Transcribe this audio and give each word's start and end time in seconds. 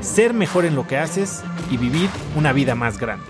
ser 0.00 0.34
mejor 0.34 0.64
en 0.64 0.74
lo 0.74 0.86
que 0.86 0.96
haces 0.96 1.42
y 1.70 1.76
vivir 1.76 2.08
una 2.36 2.52
vida 2.52 2.74
más 2.74 2.98
grande. 2.98 3.26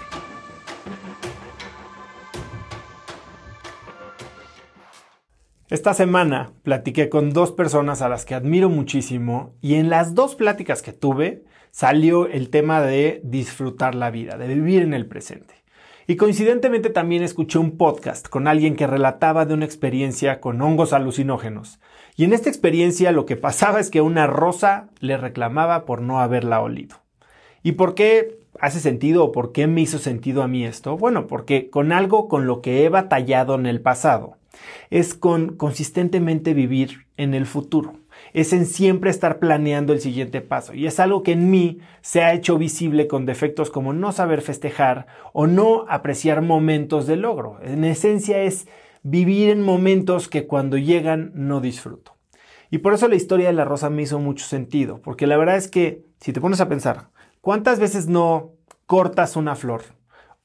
Esta 5.71 5.93
semana 5.93 6.53
platiqué 6.63 7.11
con 7.11 7.31
dos 7.31 7.53
personas 7.53 8.01
a 8.01 8.09
las 8.09 8.25
que 8.25 8.35
admiro 8.35 8.71
muchísimo 8.71 9.55
y 9.61 9.75
en 9.75 9.91
las 9.91 10.15
dos 10.15 10.35
pláticas 10.35 10.81
que 10.81 10.95
tuve 10.95 11.45
salió 11.71 12.27
el 12.27 12.49
tema 12.49 12.81
de 12.81 13.21
disfrutar 13.23 13.95
la 13.95 14.11
vida, 14.11 14.39
de 14.39 14.49
vivir 14.49 14.83
en 14.83 14.95
el 14.95 15.07
presente. 15.07 15.55
Y 16.11 16.17
coincidentemente 16.17 16.89
también 16.89 17.23
escuché 17.23 17.59
un 17.59 17.77
podcast 17.77 18.29
con 18.29 18.49
alguien 18.49 18.77
que 18.77 18.87
relataba 18.87 19.45
de 19.45 19.53
una 19.53 19.67
experiencia 19.67 20.41
con 20.41 20.63
hongos 20.63 20.95
alucinógenos. 20.95 21.81
Y 22.17 22.25
en 22.25 22.33
esta 22.33 22.49
experiencia 22.49 23.13
lo 23.13 23.27
que 23.27 23.37
pasaba 23.37 23.79
es 23.79 23.91
que 23.91 24.01
una 24.01 24.27
rosa 24.27 24.89
le 25.01 25.19
reclamaba 25.19 25.85
por 25.85 26.01
no 26.01 26.19
haberla 26.21 26.63
olido. 26.63 26.97
¿Y 27.63 27.73
por 27.73 27.95
qué 27.95 28.39
hace 28.59 28.81
sentido 28.81 29.23
o 29.23 29.33
por 29.33 29.53
qué 29.53 29.67
me 29.67 29.83
hizo 29.83 29.99
sentido 29.99 30.43
a 30.43 30.49
mí 30.49 30.65
esto? 30.65 30.97
Bueno, 30.97 31.27
porque 31.27 31.69
con 31.69 31.93
algo 31.93 32.27
con 32.27 32.47
lo 32.47 32.63
que 32.63 32.87
he 32.87 32.89
batallado 32.89 33.57
en 33.57 33.67
el 33.67 33.83
pasado 33.83 34.39
es 34.89 35.13
con 35.13 35.57
consistentemente 35.57 36.55
vivir 36.55 37.05
en 37.19 37.35
el 37.35 37.45
futuro 37.45 37.97
es 38.33 38.53
en 38.53 38.67
siempre 38.67 39.11
estar 39.11 39.39
planeando 39.39 39.93
el 39.93 40.01
siguiente 40.01 40.41
paso. 40.41 40.75
Y 40.75 40.87
es 40.87 41.01
algo 41.01 41.23
que 41.23 41.33
en 41.33 41.51
mí 41.51 41.79
se 42.01 42.23
ha 42.23 42.35
hecho 42.35 42.59
visible 42.59 43.07
con 43.07 43.27
defectos 43.27 43.71
como 43.71 43.93
no 43.93 44.13
saber 44.13 44.43
festejar 44.43 45.07
o 45.33 45.47
no 45.47 45.85
apreciar 45.89 46.43
momentos 46.43 47.07
de 47.07 47.17
logro. 47.17 47.59
En 47.63 47.85
esencia 47.85 48.43
es 48.43 48.67
vivir 49.03 49.51
en 49.51 49.63
momentos 49.63 50.29
que 50.29 50.47
cuando 50.47 50.77
llegan 50.77 51.33
no 51.35 51.61
disfruto. 51.61 52.17
Y 52.71 52.79
por 52.79 52.93
eso 52.93 53.09
la 53.09 53.17
historia 53.17 53.47
de 53.47 53.55
la 53.55 53.65
rosa 53.65 53.89
me 53.89 54.03
hizo 54.03 54.19
mucho 54.19 54.45
sentido, 54.45 55.01
porque 55.03 55.27
la 55.27 55.39
verdad 55.39 55.57
es 55.57 55.69
que 55.69 56.05
si 56.21 56.33
te 56.33 56.41
pones 56.41 56.61
a 56.61 56.69
pensar, 56.69 57.09
¿cuántas 57.41 57.81
veces 57.81 58.09
no 58.09 58.53
cortas 58.87 59.37
una 59.37 59.55
flor 59.55 59.83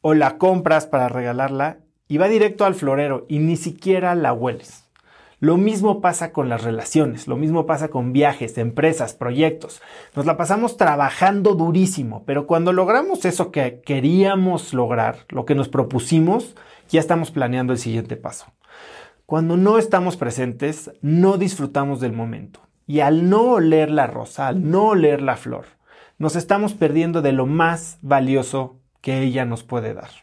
o 0.02 0.14
la 0.14 0.38
compras 0.38 0.86
para 0.88 1.10
regalarla 1.10 1.80
y 2.08 2.18
va 2.18 2.30
directo 2.30 2.66
al 2.66 2.76
florero 2.76 3.26
y 3.28 3.40
ni 3.40 3.58
siquiera 3.58 4.16
la 4.16 4.32
hueles? 4.32 4.83
Lo 5.44 5.58
mismo 5.58 6.00
pasa 6.00 6.32
con 6.32 6.48
las 6.48 6.64
relaciones, 6.64 7.28
lo 7.28 7.36
mismo 7.36 7.66
pasa 7.66 7.90
con 7.90 8.14
viajes, 8.14 8.58
empresas, 8.58 9.14
proyectos. 9.14 9.82
Nos 10.16 10.26
la 10.26 10.38
pasamos 10.38 10.78
trabajando 10.78 11.54
durísimo, 11.54 12.24
pero 12.26 12.48
cuando 12.48 12.72
logramos 12.72 13.26
eso 13.26 13.52
que 13.52 13.82
queríamos 13.86 14.74
lograr, 14.74 15.26
lo 15.28 15.44
que 15.44 15.54
nos 15.54 15.68
propusimos, 15.68 16.56
ya 16.88 17.02
estamos 17.02 17.30
planeando 17.30 17.74
el 17.74 17.80
siguiente 17.80 18.16
paso. 18.16 18.54
Cuando 19.26 19.58
no 19.58 19.80
estamos 19.80 20.16
presentes, 20.16 20.92
no 21.02 21.38
disfrutamos 21.38 22.00
del 22.00 22.14
momento. 22.14 22.62
Y 22.88 23.02
al 23.02 23.30
no 23.30 23.42
oler 23.42 23.92
la 23.92 24.08
rosa, 24.08 24.48
al 24.48 24.72
no 24.72 24.86
oler 24.86 25.22
la 25.22 25.36
flor, 25.36 25.66
nos 26.20 26.38
estamos 26.38 26.74
perdiendo 26.74 27.22
de 27.22 27.34
lo 27.34 27.48
más 27.48 27.98
valioso 28.02 28.78
que 29.02 29.24
ella 29.24 29.44
nos 29.44 29.64
puede 29.64 29.94
dar. 29.94 30.23